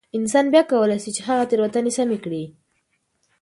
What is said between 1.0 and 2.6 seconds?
شي هغه تېروتنې سمې کړي.